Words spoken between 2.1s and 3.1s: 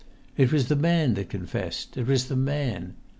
the man.